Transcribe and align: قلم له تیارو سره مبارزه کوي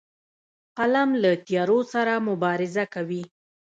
قلم 0.77 1.09
له 1.21 1.31
تیارو 1.45 1.79
سره 1.93 2.13
مبارزه 2.27 2.83
کوي 2.93 3.23